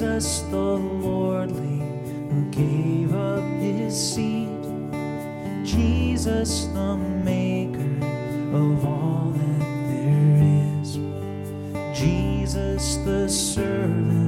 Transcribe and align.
Jesus 0.00 0.40
the 0.50 0.56
lordly 0.56 1.82
who 2.30 2.50
gave 2.50 3.14
up 3.14 3.44
his 3.60 3.94
seat. 3.94 4.48
Jesus 5.62 6.64
the 6.72 6.96
maker 6.96 8.06
of 8.56 8.86
all 8.86 9.34
that 9.36 9.60
there 9.90 10.80
is. 10.80 10.98
Jesus 11.94 12.96
the 13.04 13.28
servant 13.28 14.19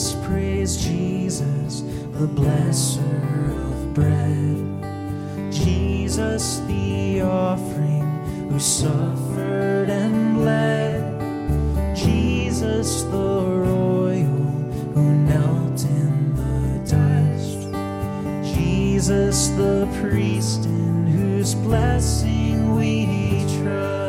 Let 0.00 0.06
us 0.06 0.26
praise 0.26 0.76
Jesus, 0.82 1.82
the 2.12 2.26
blesser 2.26 3.52
of 3.68 3.92
bread. 3.92 5.52
Jesus, 5.52 6.60
the 6.60 7.20
offering, 7.20 8.08
who 8.48 8.58
suffered 8.58 9.90
and 9.90 10.36
bled. 10.36 11.94
Jesus, 11.94 13.02
the 13.02 13.44
royal, 13.44 14.48
who 14.94 15.02
knelt 15.02 15.84
in 15.84 16.34
the 16.34 16.78
dust. 16.88 18.54
Jesus, 18.56 19.48
the 19.48 19.86
priest, 20.00 20.64
in 20.64 21.08
whose 21.08 21.54
blessing 21.54 22.74
we 22.74 23.44
trust. 23.58 23.99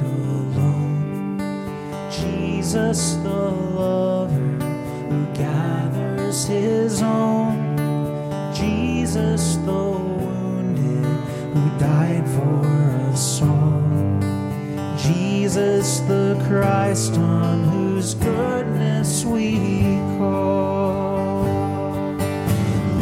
Alone. 0.00 1.38
Jesus, 2.10 3.14
the 3.22 3.28
lover 3.28 4.58
who 5.08 5.26
gathers 5.34 6.46
his 6.46 7.02
own. 7.02 7.76
Jesus, 8.54 9.56
the 9.56 9.72
wounded 9.72 11.04
who 11.54 11.78
died 11.78 12.26
for 12.28 12.66
us 13.10 13.42
all. 13.42 13.82
Jesus, 14.96 16.00
the 16.00 16.42
Christ 16.48 17.14
on 17.14 17.64
whose 17.64 18.14
goodness 18.14 19.24
we 19.24 19.98
call. 20.18 21.44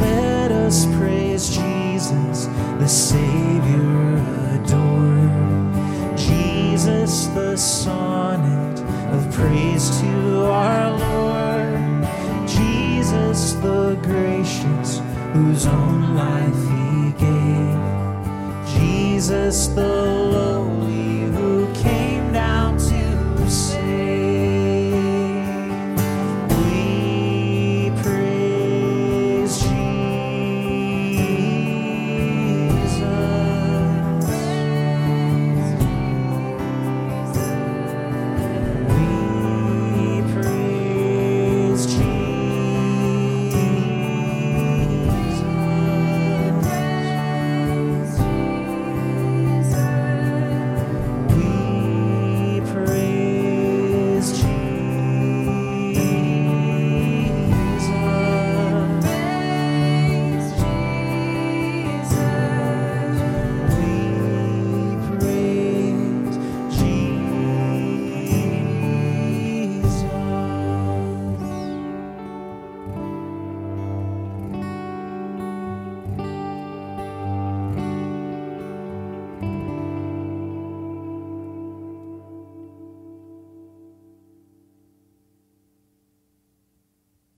Let 0.01 0.51
us 0.53 0.87
praise 0.97 1.49
Jesus, 1.51 2.47
the 2.79 2.89
Savior 2.89 3.32
sonnet 7.63 8.81
of 9.15 9.33
praise 9.33 10.01
to 10.01 10.47
our 10.47 10.91
Lord. 10.99 12.09
Jesus, 12.49 13.53
the 13.55 13.97
gracious, 14.03 15.01
whose 15.33 15.67
own 15.67 16.17
life 16.17 16.63
he 16.75 17.13
gave. 17.27 17.79
Jesus, 18.75 19.69
the 19.69 20.23